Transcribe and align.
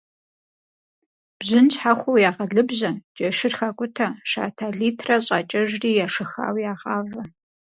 Бжьын 1.37 1.67
щхьэхуэу 1.73 2.21
ягъэлыбжьэ, 2.29 2.91
джэшыр 3.15 3.53
хакӏутэ, 3.57 4.07
шатэ 4.29 4.67
литрэ 4.77 5.15
кӏэщӏакӏэжри 5.17 5.91
ешэхауэ 6.05 6.61
ягъавэ. 6.73 7.21